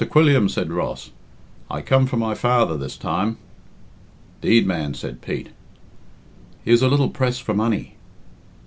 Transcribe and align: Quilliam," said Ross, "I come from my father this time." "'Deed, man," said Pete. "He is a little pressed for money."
Quilliam," 0.09 0.49
said 0.49 0.71
Ross, 0.71 1.11
"I 1.69 1.81
come 1.83 2.07
from 2.07 2.21
my 2.21 2.33
father 2.33 2.75
this 2.75 2.97
time." 2.97 3.37
"'Deed, 4.41 4.65
man," 4.65 4.95
said 4.95 5.21
Pete. 5.21 5.49
"He 6.65 6.71
is 6.71 6.81
a 6.81 6.87
little 6.89 7.09
pressed 7.09 7.43
for 7.43 7.53
money." 7.53 7.93